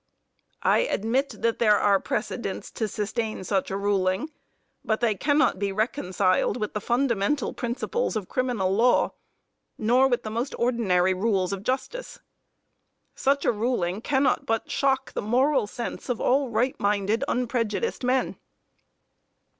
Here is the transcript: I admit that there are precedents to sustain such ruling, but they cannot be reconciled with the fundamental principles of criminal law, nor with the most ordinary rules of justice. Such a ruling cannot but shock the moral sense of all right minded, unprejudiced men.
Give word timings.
I 0.63 0.79
admit 0.79 1.43
that 1.43 1.59
there 1.59 1.77
are 1.77 1.99
precedents 1.99 2.71
to 2.71 2.87
sustain 2.87 3.43
such 3.43 3.69
ruling, 3.69 4.31
but 4.83 4.99
they 4.99 5.13
cannot 5.13 5.59
be 5.59 5.71
reconciled 5.71 6.57
with 6.57 6.73
the 6.73 6.81
fundamental 6.81 7.53
principles 7.53 8.15
of 8.15 8.27
criminal 8.27 8.71
law, 8.73 9.11
nor 9.77 10.07
with 10.07 10.23
the 10.23 10.31
most 10.31 10.55
ordinary 10.57 11.13
rules 11.13 11.53
of 11.53 11.61
justice. 11.61 12.17
Such 13.13 13.45
a 13.45 13.51
ruling 13.51 14.01
cannot 14.01 14.47
but 14.47 14.71
shock 14.71 15.13
the 15.13 15.21
moral 15.21 15.67
sense 15.67 16.09
of 16.09 16.19
all 16.19 16.49
right 16.49 16.75
minded, 16.79 17.23
unprejudiced 17.27 18.03
men. 18.03 18.37